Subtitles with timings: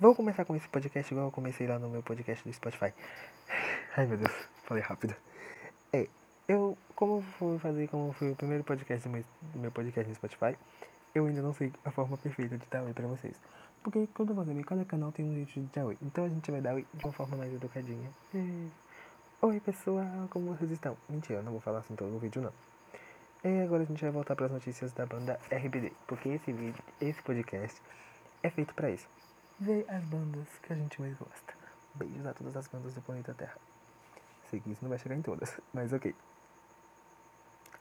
[0.00, 2.94] Vou começar com esse podcast igual eu comecei lá no meu podcast do Spotify.
[3.96, 4.30] Ai meu Deus,
[4.62, 5.12] falei rápido.
[5.92, 6.06] É,
[6.46, 10.14] eu, como fui fazer, como foi o primeiro podcast do meu, do meu podcast no
[10.14, 10.56] Spotify,
[11.12, 13.40] eu ainda não sei a forma perfeita de dar oi pra vocês.
[13.82, 15.98] Porque quando você vê, cada canal tem um jeito de dar oi.
[16.00, 18.08] Então a gente vai dar oi de uma forma mais educadinha.
[18.36, 18.68] É.
[19.42, 20.96] Oi pessoal, como vocês estão?
[21.08, 22.52] Mentira, eu não vou falar assim todo o vídeo não.
[23.42, 26.84] E agora a gente vai voltar para as notícias da banda RBD, porque esse vídeo,
[27.00, 27.82] esse podcast
[28.44, 29.08] é feito para isso.
[29.60, 31.54] Ver as bandas que a gente mais gosta.
[31.94, 33.56] Beijos a todas as bandas do planeta Terra.
[34.50, 36.14] Sei que isso não vai chegar em todas, mas ok.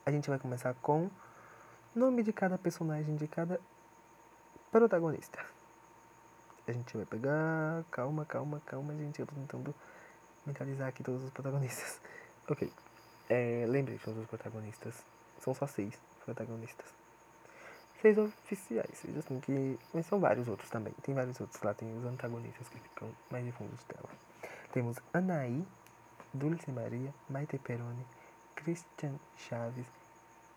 [0.05, 1.09] A gente vai começar com
[1.93, 3.59] nome de cada personagem de cada
[4.71, 5.45] protagonista.
[6.67, 7.83] A gente vai pegar.
[7.91, 9.19] Calma, calma, calma, gente.
[9.19, 9.75] Eu tô tentando
[10.45, 11.99] mentalizar aqui todos os protagonistas.
[12.49, 12.71] Ok.
[13.29, 15.03] É, lembrei de todos os protagonistas.
[15.41, 16.85] São só seis protagonistas.
[18.01, 19.79] Seis oficiais, seja assim que.
[19.91, 20.93] Mas são vários outros também.
[21.01, 24.09] Tem vários outros lá, tem os antagonistas que ficam mais de fundo de tela.
[24.71, 25.65] Temos Anaí,
[26.31, 28.05] Dulce Maria, Maite Peroni,
[28.55, 29.87] Christian Chaves,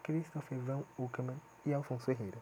[0.03, 2.39] Christopher Van Uckerman e Alfonso Herrera.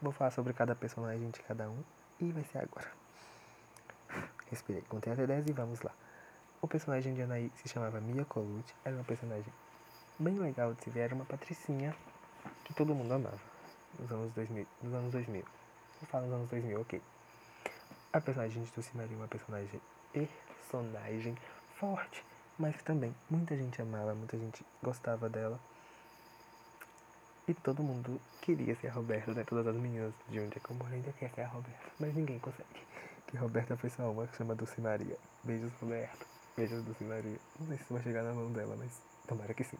[0.00, 1.82] Vou falar sobre cada personagem de cada um
[2.18, 2.90] e vai ser agora.
[4.50, 5.92] Respirei, contei até 10 e vamos lá.
[6.62, 9.52] O personagem de Anaí se chamava Mia Colucci, era uma personagem
[10.18, 11.94] bem legal de se ver, era uma patricinha
[12.64, 13.51] que todo mundo amava
[13.98, 14.66] nos anos 2000.
[14.82, 15.44] Nos anos 2000.
[16.02, 17.02] Eu falo nos anos 2000, ok.
[18.12, 19.80] A personagem de Maria é uma personagem
[20.72, 21.36] personagem
[21.78, 22.24] forte,
[22.58, 25.60] mas também muita gente amava, muita gente gostava dela.
[27.46, 29.44] E todo mundo queria ser a Roberta, né?
[29.44, 32.14] Todas as meninas de onde é que eu moro ainda quer ser a Roberta, mas
[32.14, 32.86] ninguém consegue.
[33.26, 35.16] Que Roberta foi só uma que chama Dulce Maria.
[35.42, 36.24] Beijos, Roberta.
[36.56, 37.38] Beijos, Dulce Maria.
[37.58, 39.78] Não sei se vai chegar na mão dela, mas tomara que sim.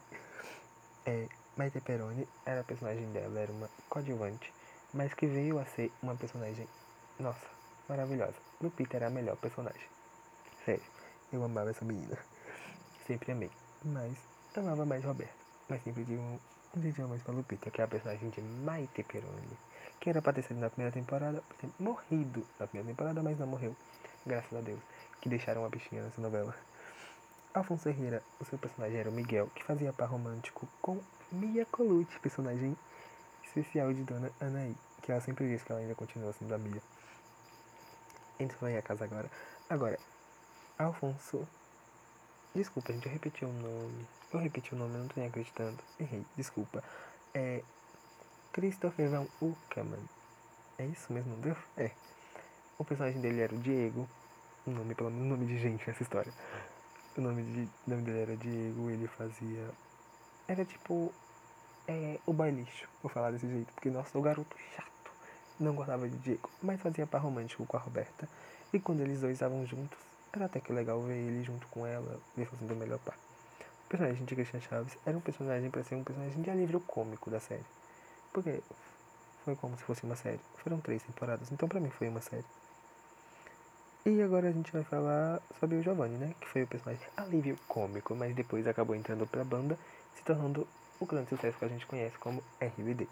[1.05, 4.51] É, Maite Peroni era a personagem dela, era uma coadjuvante,
[4.91, 6.67] mas que veio a ser uma personagem,
[7.19, 7.45] nossa,
[7.87, 8.33] maravilhosa.
[8.59, 9.87] Lupita era a melhor personagem.
[10.65, 10.81] Sério,
[11.31, 12.17] eu amava essa menina.
[13.05, 13.51] Sempre amei.
[13.85, 14.17] Mas
[14.55, 15.33] amava mais Roberta.
[15.69, 16.39] Mas sempre tive um,
[16.75, 19.57] um dedinho mais pra Lupita, que é a personagem de Maite Peroni.
[19.99, 21.43] Que era pra ter sido na primeira temporada,
[21.79, 23.75] morrido na primeira temporada, mas não morreu.
[24.25, 24.79] Graças a Deus.
[25.21, 26.55] Que deixaram a bichinha nessa novela.
[27.53, 30.99] Alfonso Herrera, o seu personagem era o Miguel, que fazia par romântico com
[31.33, 32.77] Mia Colucci, personagem
[33.43, 36.81] especial de Dona Anaí, que ela sempre diz que ela ainda continua sendo a Mia.
[38.39, 39.29] Entrou aí a casa agora.
[39.67, 39.97] Agora,
[40.77, 41.47] Alfonso.
[42.53, 44.07] Desculpa, gente, eu repeti o nome.
[44.31, 45.77] Eu repeti o nome, eu não tô nem acreditando.
[45.99, 46.83] Errei, desculpa.
[47.33, 47.63] É.
[48.51, 50.07] Christopher Van Uckerman.
[50.77, 51.57] É isso mesmo, deu?
[51.75, 51.89] É.
[52.77, 54.07] O personagem dele era o Diego.
[54.67, 56.31] O nome, pelo menos, nome de gente nessa história.
[57.17, 59.69] O nome, de, o nome dele era Diego, ele fazia.
[60.47, 61.13] Era tipo.
[61.87, 65.11] É, o bailixo, vou falar desse jeito, porque nossa, o garoto chato.
[65.59, 68.27] Não gostava de Diego, mas fazia par romântico com a Roberta.
[68.71, 69.99] E quando eles dois estavam juntos,
[70.33, 73.15] era até que legal ver ele junto com ela, ver fazendo o melhor par.
[73.85, 77.29] O personagem de Christian Chaves era um personagem para ser um personagem de alívio cômico
[77.29, 77.65] da série.
[78.31, 78.63] Porque
[79.45, 80.39] foi como se fosse uma série.
[80.57, 82.45] Foram três temporadas, então pra mim foi uma série.
[84.05, 86.33] E agora a gente vai falar sobre o Giovanni, né?
[86.41, 89.77] Que foi o personagem alívio cômico, mas depois acabou entrando pra banda,
[90.15, 90.67] se tornando
[90.99, 93.07] o grande sucesso que a gente conhece como RBD.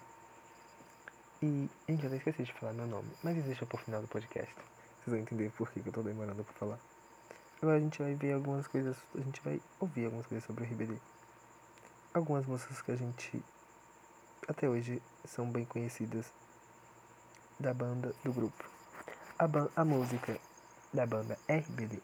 [1.42, 4.54] E, gente, eu esqueci de falar meu nome, mas deixa pro final do podcast.
[4.54, 6.78] Vocês vão entender por que, que eu tô demorando pra falar.
[7.60, 10.66] Agora a gente vai ver algumas coisas, a gente vai ouvir algumas coisas sobre o
[10.66, 10.96] RBD.
[12.14, 13.42] Algumas músicas que a gente
[14.48, 16.26] até hoje são bem conhecidas
[17.58, 18.64] da banda, do grupo.
[19.38, 20.38] A, ban a música
[20.92, 22.00] da banda RBD,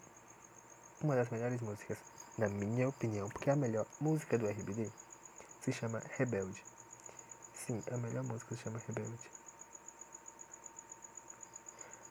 [1.03, 1.99] uma das melhores músicas,
[2.37, 4.91] na minha opinião, porque é a melhor música do RBD,
[5.61, 6.63] se chama Rebelde.
[7.55, 9.31] Sim, a melhor música se chama Rebelde.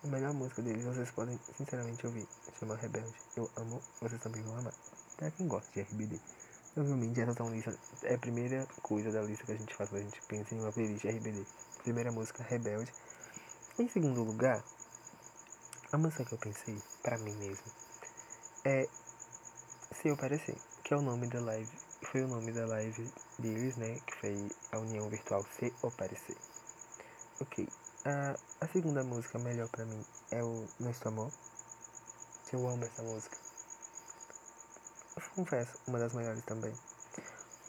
[0.03, 3.15] A melhor música deles vocês podem sinceramente ouvir, se chama Rebelde.
[3.35, 4.73] Eu amo, vocês também vão amar.
[5.17, 6.21] Pra quem gosta de RBD.
[6.77, 10.01] Obviamente essa tão lista é a primeira coisa da lista que a gente faz quando
[10.01, 11.45] a gente pensa em uma playlist RBD.
[11.83, 12.93] Primeira música, Rebelde.
[13.79, 14.63] Em segundo lugar,
[15.91, 17.65] a música que eu pensei, pra mim mesmo,
[18.67, 18.85] é
[19.93, 21.71] Se Eu Parecer, que é o nome da live.
[22.11, 23.09] Foi o nome da live
[23.39, 23.97] deles, né?
[24.05, 26.35] Que foi a união virtual Se Eu Parecer.
[27.39, 27.65] Ok.
[28.03, 31.31] A, a segunda música melhor pra mim é o Nosso Amor.
[32.49, 33.37] Que eu amo essa música.
[35.33, 36.73] Confesso, uma das melhores também.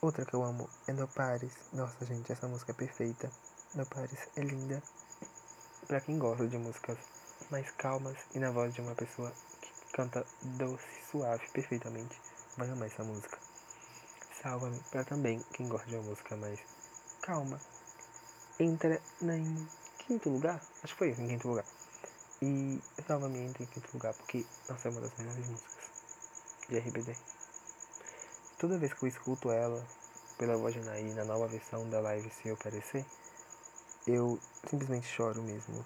[0.03, 1.53] Outra que eu amo é No Pares.
[1.73, 3.31] Nossa, gente, essa música é perfeita.
[3.73, 4.83] No Pares é linda.
[5.87, 6.99] Pra quem gosta de músicas
[7.51, 9.33] mais calmas e na voz de uma pessoa
[9.99, 12.21] canta doce, suave, perfeitamente,
[12.57, 13.37] vai amar essa música.
[14.41, 16.61] Salva-me pra também quem gosta de uma música mais
[17.21, 17.61] calma.
[18.61, 19.69] Entra na, em
[19.99, 21.65] quinto lugar, acho que foi em quinto lugar.
[22.41, 25.91] E eu tava me em quinto lugar porque essa é uma das melhores músicas
[26.69, 27.17] de RBD.
[28.57, 29.85] Toda vez que eu escuto ela
[30.39, 33.05] pela voz de Naí na nova versão da live Se Eu Parecer,
[34.07, 34.39] eu
[34.71, 35.85] simplesmente choro mesmo.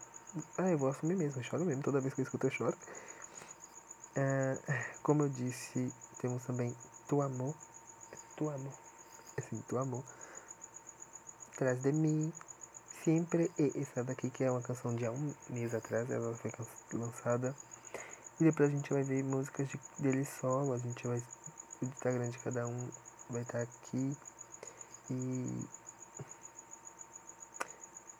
[0.58, 1.82] Ah, eu vou assumir mesmo, eu choro mesmo.
[1.82, 2.76] Toda vez que eu escuto eu choro.
[4.14, 4.58] Ah,
[5.02, 6.76] como eu disse, temos também
[7.08, 7.54] Tu Amor.
[8.36, 8.72] Tu Amor.
[9.38, 10.04] Assim, Tu Amor.
[11.56, 12.32] Traz de mim.
[13.04, 13.50] Sempre.
[13.58, 16.10] E essa daqui que é uma canção de há um mês atrás.
[16.10, 16.52] Ela foi
[16.92, 17.54] lançada.
[18.40, 20.74] E depois a gente vai ver músicas de, dele solo.
[20.74, 21.22] A gente vai.
[21.80, 22.88] O Instagram de cada um
[23.30, 24.16] vai estar aqui.
[25.10, 25.66] E.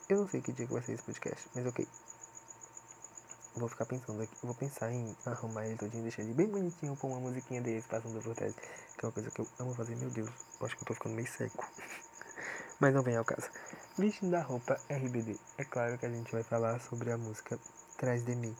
[0.09, 1.87] Eu não sei que dia que vai ser esse podcast, mas ok.
[3.55, 7.07] Vou ficar pensando aqui, vou pensar em arrumar ele todinho, deixar ele bem bonitinho, pôr
[7.07, 10.09] uma musiquinha deles passando por trás, que é uma coisa que eu amo fazer, meu
[10.09, 10.29] Deus,
[10.59, 11.63] eu acho que eu tô ficando meio seco.
[12.79, 13.47] Mas não vem ao caso.
[13.95, 17.59] Vestindo a roupa RBD, é claro que a gente vai falar sobre a música
[17.95, 18.55] Trás de Mim.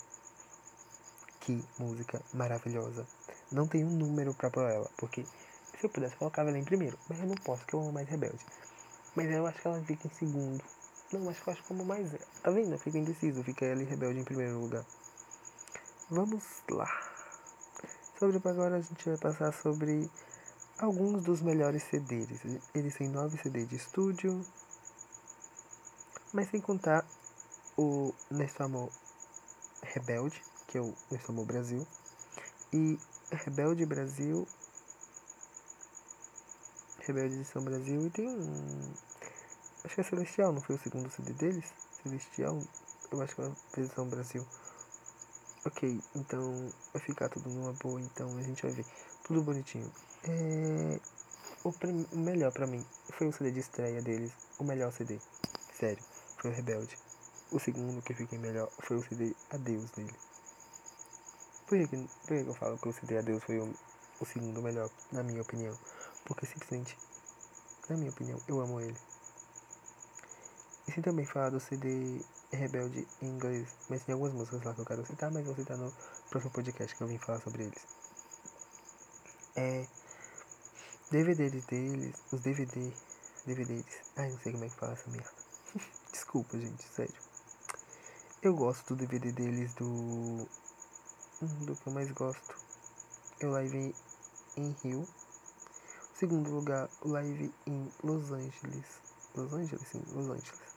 [1.39, 3.07] Que música maravilhosa.
[3.51, 5.25] Não tem um número pra pôr ela, porque
[5.79, 8.07] se eu pudesse colocava ela em primeiro, mas eu não posso, porque eu amo mais
[8.07, 8.45] Rebelde.
[9.15, 10.63] Mas eu acho que ela fica em segundo.
[11.13, 12.11] Não, acho que eu acho como mais.
[12.41, 12.75] Tá vendo?
[12.79, 13.43] Fica indeciso.
[13.43, 14.83] Fica ela e Rebelde em primeiro lugar.
[16.09, 16.89] Vamos lá.
[18.17, 20.09] Sobre agora a gente vai passar sobre
[20.79, 22.41] alguns dos melhores CDs.
[22.73, 24.43] Eles têm nove CDs de estúdio.
[26.33, 27.05] Mas sem contar
[27.77, 28.89] o Nesse Amor
[29.83, 31.85] Rebelde, que é o Nesse Amor Brasil.
[32.73, 32.97] E
[33.31, 34.47] Rebelde Brasil.
[37.01, 38.07] Rebelde de São Brasil.
[38.07, 38.93] E tem um
[39.83, 41.65] Acho que é Celestial, não foi o segundo CD deles?
[42.01, 42.61] Celestial?
[43.11, 44.47] Eu acho que é a versão Brasil.
[45.65, 48.85] Ok, então vai ficar tudo numa boa, então a gente vai ver.
[49.23, 49.91] Tudo bonitinho.
[50.23, 50.99] É...
[51.63, 51.73] O,
[52.13, 54.31] o melhor pra mim foi o CD de estreia deles.
[54.57, 55.19] O melhor CD.
[55.77, 56.03] Sério,
[56.37, 56.97] foi o Rebelde.
[57.51, 60.15] O segundo que eu fiquei melhor foi o CD Adeus dele.
[61.67, 63.73] Por que, por que eu falo que o CD Adeus foi o,
[64.19, 65.77] o segundo melhor, na minha opinião?
[66.25, 66.97] Porque simplesmente,
[67.89, 68.97] na minha opinião, eu amo ele.
[70.87, 72.21] E se também falar do CD
[72.51, 75.77] Rebelde em inglês, mas tem algumas músicas lá que eu quero citar, mas vou citar
[75.77, 75.93] no
[76.29, 77.87] próximo podcast que eu vim falar sobre eles.
[79.55, 79.87] É.
[81.09, 82.91] DVDs deles, os DVD,
[83.45, 83.85] DVDs,
[84.15, 85.31] ai não sei como é que fala essa merda.
[86.11, 87.15] Desculpa, gente, sério.
[88.41, 90.47] Eu gosto do DVD deles do.
[91.65, 92.55] Do que eu mais gosto.
[93.39, 93.95] Eu live
[94.57, 95.07] em Rio.
[96.13, 98.85] Segundo lugar, live em Los Angeles.
[99.35, 99.87] Los Angeles?
[99.87, 100.72] Sim, Los Angeles.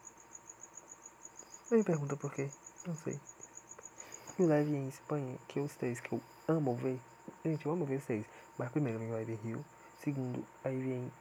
[1.69, 2.49] Não me pergunta por quê,
[2.87, 3.19] não sei.
[4.39, 7.01] E o live em Espanha, que os três que eu amo ver.
[7.45, 8.25] Gente, eu amo ver vocês.
[8.57, 9.65] Mas primeiro vem live em Rio.
[9.99, 11.13] Segundo, aí vem.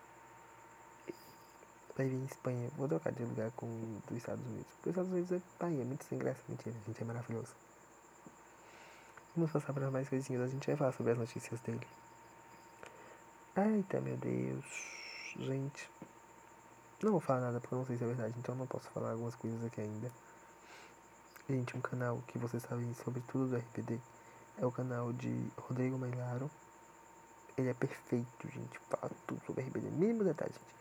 [1.97, 2.69] Live em Espanha.
[2.77, 3.68] Vou trocar de lugar com
[4.07, 4.71] dos Estados Unidos.
[4.81, 6.42] Os Estados Unidos é pai, é muito sem graça.
[6.48, 7.56] Mentira, gente é maravilhoso.
[9.36, 10.44] Vamos passar para mais coisinhas.
[10.44, 11.88] A gente vai falar sobre as notícias dele.
[13.57, 14.65] Eita, meu Deus.
[15.39, 15.89] Gente.
[17.01, 18.36] Não vou falar nada porque eu não sei se é verdade.
[18.38, 20.12] Então não posso falar algumas coisas aqui ainda.
[21.47, 24.00] Gente, um canal que vocês sabem sobre tudo do RPD
[24.57, 26.50] é o canal de Rodrigo Mailaro.
[27.56, 28.80] Ele é perfeito, gente.
[28.89, 30.75] Fala tudo sobre RPD, mínimo detalhe, gente.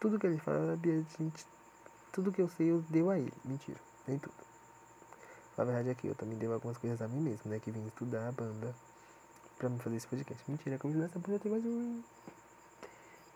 [0.00, 1.46] Tudo que ele fala, gente,
[2.12, 3.32] tudo que eu sei eu deu a ele.
[3.44, 3.78] Mentira,
[4.08, 4.34] nem tudo.
[5.56, 7.60] A verdade é que eu também dei algumas coisas a mim mesmo, né?
[7.60, 8.74] Que vim estudar a banda
[9.56, 10.42] pra me fazer esse podcast.
[10.50, 12.02] Mentira, eu essa banda tem mais um.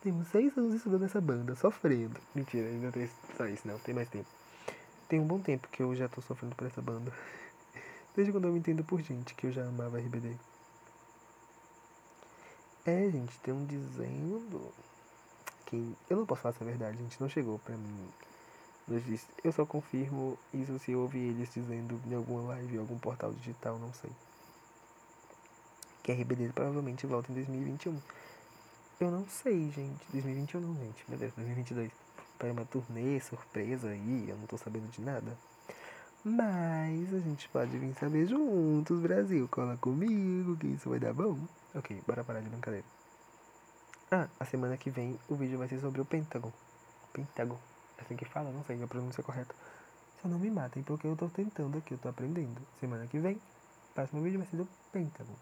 [0.02, 2.18] Temos seis anos estudando essa banda, sofrendo.
[2.34, 4.41] Mentira, ainda tem só isso, não, tem mais tempo.
[5.12, 7.12] Tem um bom tempo que eu já tô sofrendo por essa banda.
[8.16, 10.34] Desde quando eu me entendo por gente que eu já amava RBD.
[12.86, 14.72] É, gente, tem um desenho do.
[15.66, 17.20] Que eu não posso falar essa verdade, gente.
[17.20, 18.08] Não chegou pra mim.
[19.44, 23.34] Eu só confirmo isso se eu ouvir eles dizendo em alguma live, em algum portal
[23.34, 24.10] digital, não sei.
[26.02, 28.00] Que RBD provavelmente volta em 2021.
[28.98, 30.06] Eu não sei, gente.
[30.10, 31.04] 2021 não, gente.
[31.06, 31.92] Meu Deus, 2022
[32.42, 35.38] para uma turnê surpresa aí, eu não tô sabendo de nada.
[36.24, 39.46] Mas a gente pode vir saber juntos, Brasil.
[39.48, 41.38] Cola comigo que isso vai dar bom.
[41.72, 42.84] Ok, bora parar de brincadeira.
[44.10, 46.52] Ah, a semana que vem o vídeo vai ser sobre o Pentagon.
[47.12, 47.56] Pentagon.
[47.96, 49.54] É assim que fala, não sei a pronúncia correta.
[50.20, 52.60] Só não me matem porque eu tô tentando aqui, eu tô aprendendo.
[52.80, 55.36] Semana que vem, o próximo vídeo vai ser do Pentagon.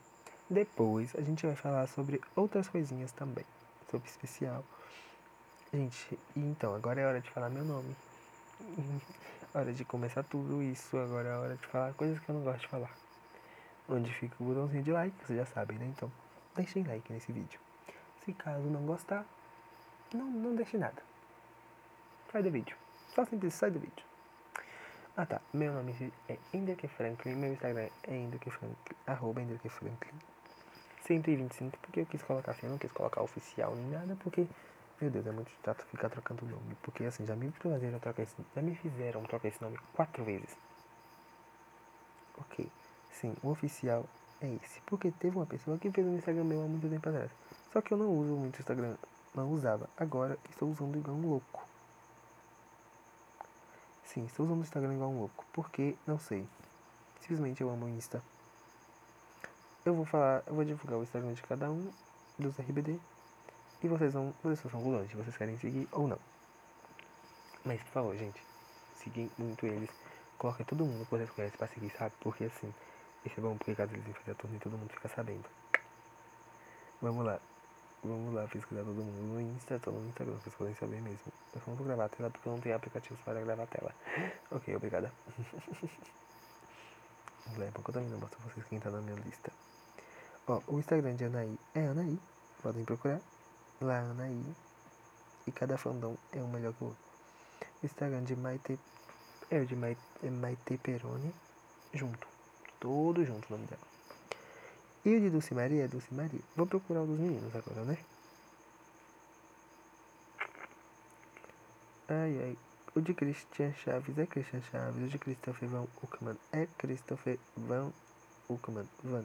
[0.51, 3.47] Depois a gente vai falar sobre outras coisinhas também.
[3.91, 4.63] Sobre especial.
[5.73, 7.97] Gente, então, agora é hora de falar meu nome.
[9.55, 10.97] hora de começar tudo isso.
[10.99, 12.91] Agora é hora de falar coisas que eu não gosto de falar.
[13.89, 15.87] Onde fica o botãozinho de like, vocês já sabem, né?
[15.87, 16.11] Então,
[16.57, 17.61] deixem like nesse vídeo.
[18.25, 19.25] Se caso não gostar,
[20.13, 21.03] não, não deixe nada.
[22.33, 22.77] Sai do vídeo.
[23.15, 24.05] Só simples sai do vídeo.
[25.17, 30.15] Ah tá, meu nome é Enderke Franklin, meu Instagram é Enderke Franklin, arroba Enderke Franklin.
[31.03, 34.47] 125, porque eu quis colocar assim, eu não quis colocar oficial nem nada, porque,
[35.01, 36.77] meu Deus, é muito chato ficar trocando o nome.
[36.83, 40.57] Porque assim, já me fizeram trocar esse, já me fizeram trocar esse nome quatro vezes.
[42.39, 42.71] Ok,
[43.11, 44.05] sim, o oficial
[44.41, 44.81] é esse.
[44.83, 47.31] Porque teve uma pessoa que fez um Instagram meu há muito tempo atrás.
[47.73, 48.97] Só que eu não uso muito Instagram,
[49.35, 49.89] não usava.
[49.97, 51.67] Agora estou usando igual um louco.
[54.05, 55.45] Sim, estou usando o Instagram igual um louco.
[55.53, 56.47] Porque, não sei.
[57.21, 58.23] Simplesmente eu amo o Insta.
[59.85, 61.91] Eu vou falar, eu vou divulgar o Instagram de cada um
[62.39, 62.99] dos RBD.
[63.83, 66.19] E vocês vão, vocês são gulões, vocês querem seguir ou não.
[67.65, 68.41] Mas, por favor, gente,
[68.97, 69.91] seguem muito eles.
[70.39, 72.15] Coloquem todo mundo que vocês conhecem pra seguir, sabe?
[72.21, 72.73] Porque assim,
[73.25, 75.45] isso é bom porque caso eles enfrentem a turma todo mundo fica sabendo.
[77.03, 77.39] Vamos lá.
[78.03, 81.33] Vamos lá pesquisar todo mundo no Insta, todo no Instagram, vocês podem saber mesmo.
[81.55, 83.95] Eu não vou gravar a tela porque eu não tenho aplicativos para gravar a tela.
[84.51, 85.13] ok, obrigada.
[87.59, 89.53] É bom que eu também não mostro pra vocês quem tá na minha lista.
[90.47, 92.19] Ó, o Instagram de Anaí é Anaí.
[92.63, 93.21] Podem procurar.
[93.81, 94.45] Lá Anaí.
[95.47, 97.03] E cada fandom é um melhor que o outro.
[97.83, 98.79] Instagram de Maite
[99.51, 101.33] é o de Maite, é Maite Peroni.
[101.95, 102.29] Junto.
[102.79, 103.91] Todo junto o nome dela.
[105.05, 106.41] E o de Dulce Maria é Dulce Maria.
[106.55, 107.99] Vou procurar o dos meninos agora, né?
[112.09, 112.59] Ai, ai.
[112.95, 115.03] O de Christian Chaves é Christian Chaves.
[115.03, 117.91] O de Christopher Van Uckman é Christopher Van
[118.49, 118.87] Uckman.
[119.03, 119.25] Van.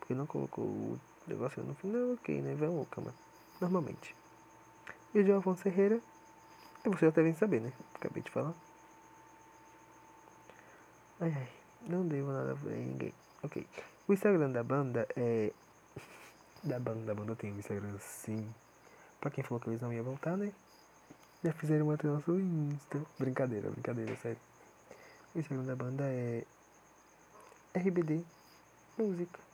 [0.00, 2.54] Porque não colocou o negócio no final, ok, né?
[2.56, 3.14] Van Uckman.
[3.62, 4.12] Normalmente.
[5.14, 6.00] E o de Alfonso Ferreira.
[6.84, 7.72] É você já devem saber, né?
[7.94, 8.52] Acabei de falar.
[11.20, 11.48] Ai, ai.
[11.82, 13.14] Não devo nada pra ninguém.
[13.40, 13.64] Ok.
[14.08, 15.52] O Instagram da banda é.
[16.64, 18.52] Da banda, da banda tem o Instagram sim.
[19.20, 20.52] Pra quem falou que eles não iam voltar, né?
[21.44, 23.00] Já fizeram uma tela no Insta.
[23.18, 24.38] Brincadeira, brincadeira, sério.
[25.34, 26.44] O Instagram da banda é.
[27.74, 28.24] RBD
[28.98, 29.51] Música.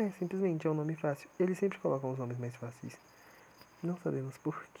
[0.00, 1.28] É, simplesmente é um nome fácil.
[1.38, 2.96] Eles sempre colocam os nomes mais fáceis.
[3.82, 4.80] Não sabemos por quê.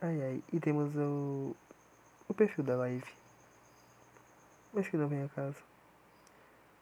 [0.00, 0.42] Ai ai.
[0.50, 1.54] E temos o.
[2.26, 3.04] O perfil da live.
[4.72, 5.58] Mas que não vem ao caso.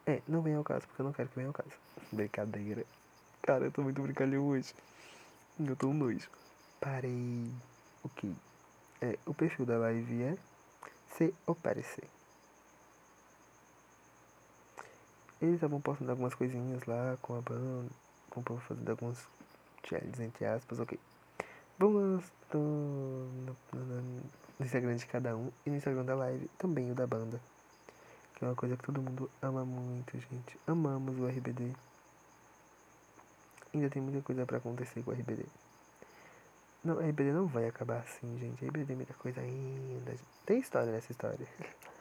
[0.07, 1.75] É, não vem ao caso, porque eu não quero que venha ao caso.
[2.09, 2.85] Brincadeira.
[3.41, 4.73] Cara, eu tô muito brincalhão hoje.
[5.59, 6.29] Eu tô um nojo.
[6.79, 7.51] Parei.
[8.01, 8.33] Ok.
[9.01, 10.37] É, o perfil da live é
[11.17, 12.07] se aparecer.
[15.41, 17.89] Eles estavam postando algumas coisinhas lá com a banda.
[18.29, 19.27] Com o povo fazendo alguns
[19.83, 20.99] challenges entre aspas, ok.
[21.79, 24.01] Vamos no, no, no,
[24.59, 27.41] no Instagram de cada um e no Instagram da live também o da banda.
[28.35, 30.59] Que é uma coisa que todo mundo ama muito, gente.
[30.67, 31.73] Amamos o RBD.
[33.73, 35.45] Ainda tem muita coisa pra acontecer com o RBD.
[36.83, 38.63] Não, a RBD não vai acabar assim, gente.
[38.63, 40.15] A RBD tem muita coisa ainda.
[40.45, 41.47] Tem história nessa história.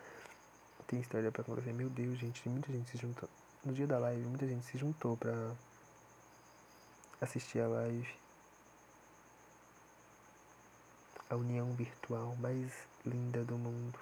[0.90, 1.72] tem história pra acontecer.
[1.72, 3.30] Meu Deus, gente, muita gente se juntando.
[3.64, 5.32] No dia da live, muita gente se juntou pra
[7.20, 8.12] assistir a live.
[11.30, 12.72] A união virtual mais
[13.06, 14.00] linda do mundo.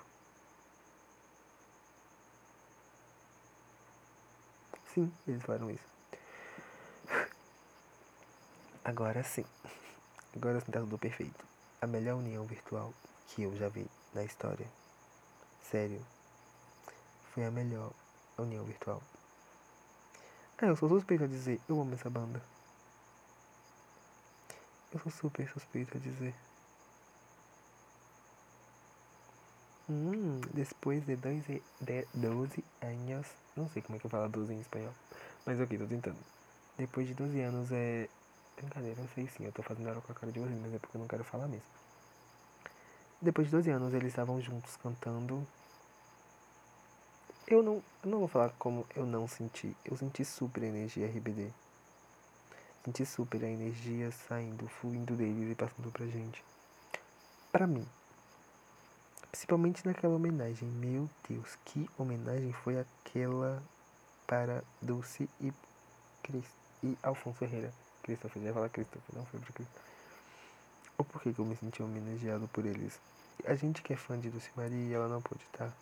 [4.95, 5.85] Sim, eles falaram isso.
[8.83, 9.45] Agora sim.
[10.35, 11.45] Agora sim tá tudo perfeito.
[11.83, 12.95] A melhor união virtual
[13.27, 14.67] que eu já vi na história.
[15.71, 16.03] Sério.
[17.39, 17.93] Foi a melhor
[18.37, 19.01] união virtual.
[20.61, 22.43] Ah, eu sou suspeito a dizer, eu amo essa banda.
[24.93, 26.35] Eu sou super suspeito a dizer.
[29.89, 31.63] Hum, depois de, dois, de
[32.13, 33.27] 12 anos.
[33.57, 34.95] Não sei como é que eu falo 12 em espanhol.
[35.47, 36.19] Mas ok, tô tentando.
[36.77, 38.09] Depois de 12 anos é.
[38.57, 40.79] Brincadeira, eu sei sim, eu tô fazendo ela com a cara de vocês, mas é
[40.81, 41.71] porque eu não quero falar mesmo.
[43.23, 45.47] Depois de 12 anos eles estavam juntos cantando.
[47.51, 49.75] Eu não, eu não vou falar como eu não senti.
[49.83, 51.51] Eu senti super a energia RBD.
[52.85, 56.45] Senti super a energia saindo, fluindo deles e passando pra gente.
[57.51, 57.87] Pra mim.
[59.31, 60.69] Principalmente naquela homenagem.
[60.69, 63.63] Meu Deus, que homenagem foi aquela
[64.27, 65.51] para Dulce e,
[66.23, 66.45] Chris,
[66.85, 67.73] e Alfonso Ferreira.
[68.03, 69.83] Christopher, já falar Christopher, não foi pra Christopher.
[70.99, 73.01] Ou por que, eu me senti homenageado por eles?
[73.47, 75.73] A gente que é fã de Dulce Maria, ela não pôde estar.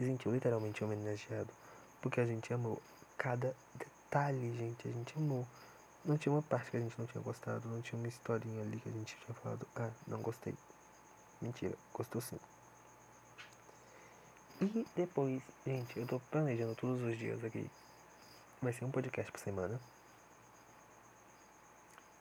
[0.00, 1.52] Se sentiu literalmente homenageado.
[2.00, 2.80] Porque a gente amou
[3.18, 4.88] cada detalhe, gente.
[4.88, 5.46] A gente amou.
[6.02, 7.68] Não tinha uma parte que a gente não tinha gostado.
[7.68, 9.68] Não tinha uma historinha ali que a gente tinha falado.
[9.76, 10.54] Ah, não gostei.
[11.42, 12.40] Mentira, gostou sim.
[14.62, 17.70] E depois, gente, eu tô planejando todos os dias aqui.
[18.62, 19.78] Vai ser um podcast por semana.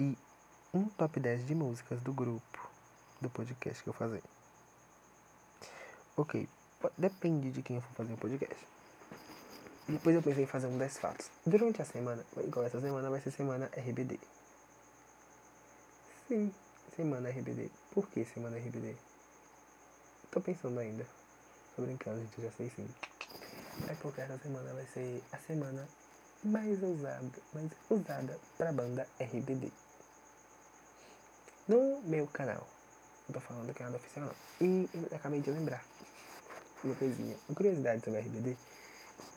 [0.02, 0.18] E
[0.74, 2.70] um top 10 de músicas do grupo
[3.22, 4.24] do podcast que eu fazer.
[6.18, 6.46] Ok,
[6.98, 8.68] depende de quem eu for fazer o podcast.
[9.88, 11.30] Depois eu pensei em fazer um 10 fatos.
[11.46, 14.20] Durante a semana, igual essa semana vai ser semana RBD.
[16.28, 16.54] Sim,
[16.96, 17.72] semana RBD.
[17.92, 18.96] Por que semana RBD?
[20.32, 21.06] Tô pensando ainda.
[21.76, 22.88] Tô brincando, gente, eu já sei sim.
[23.90, 25.88] É porque essa semana vai ser a semana
[26.44, 29.72] mais usada, mais usada pra banda RBD.
[31.68, 32.68] No meu canal.
[33.28, 34.68] Não tô falando do canal oficial não.
[34.68, 35.84] E eu acabei de lembrar.
[36.84, 37.36] Uma coisinha.
[37.48, 38.58] Uma curiosidade sobre a RBD.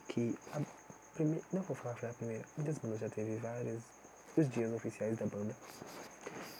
[0.09, 0.61] Que a
[1.15, 1.45] primeira.
[1.53, 2.45] Não vou falar foi a primeira.
[2.57, 3.83] Muitas bandas já teve vários.
[4.37, 5.55] Os dias oficiais da banda.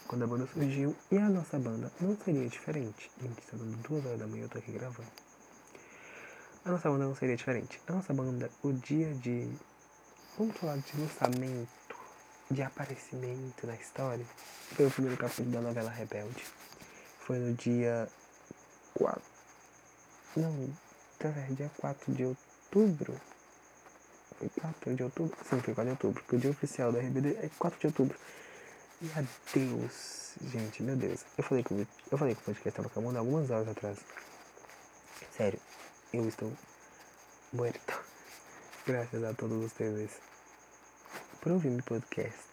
[0.07, 0.95] Quando a banda surgiu.
[1.11, 3.09] E a nossa banda não seria diferente.
[3.21, 5.09] Gente, está dando duas horas da manhã, eu tô aqui gravando.
[6.65, 7.81] A nossa banda não seria diferente.
[7.87, 9.49] A nossa banda, o dia de.
[10.37, 11.95] Vamos falar de lançamento,
[12.49, 14.25] de aparecimento na história.
[14.75, 16.43] Foi o primeiro capítulo da novela Rebelde.
[17.19, 18.07] Foi no dia
[18.95, 19.32] 4.
[20.35, 20.69] Não,
[21.19, 23.19] tá dia 4 de outubro.
[24.39, 25.37] Foi 4 de outubro?
[25.37, 26.23] Sim, foi 4 de outubro.
[26.23, 28.17] Porque o dia oficial da RBD é 4 de outubro.
[29.01, 31.23] E adeus, gente, meu Deus.
[31.37, 33.99] Eu falei que, eu falei que o podcast estava acabando algumas horas atrás.
[35.37, 35.59] Sério,
[36.11, 36.51] eu estou
[37.51, 38.03] morto.
[38.87, 40.19] Graças a todos vocês
[41.41, 42.52] por ouvir meu podcast.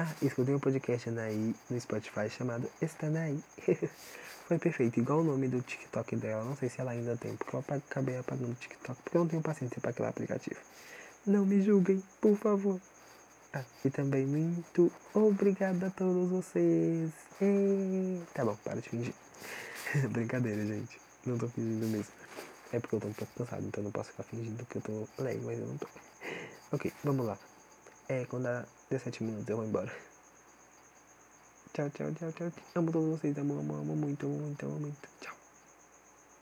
[0.00, 3.42] Ah, escutei um podcast Anaí no Spotify chamado Estanaí.
[4.46, 6.44] Foi perfeito, igual o nome do TikTok dela.
[6.44, 9.28] Não sei se ela ainda tem, porque eu acabei apagando o TikTok, porque eu não
[9.28, 10.60] tenho paciência para aquele aplicativo.
[11.26, 12.80] Não me julguem, por favor.
[13.52, 17.10] Ah, e também muito obrigado a todos vocês.
[17.42, 18.22] E...
[18.34, 19.14] Tá bom, para de fingir.
[20.12, 21.00] Brincadeira, gente.
[21.26, 22.12] Não tô fingindo mesmo.
[22.72, 25.08] É porque eu tô um pouco cansado, então não posso ficar fingindo que eu tô
[25.20, 25.88] leve, mas eu não tô.
[26.70, 27.36] Ok, vamos lá.
[28.08, 29.92] É, quando dá 17 minutos eu vou embora.
[31.72, 32.52] Tchau, tchau, tchau, tchau.
[32.74, 35.08] Amo todos vocês, amo, amo, amo muito, muito, muito.
[35.20, 35.37] Tchau.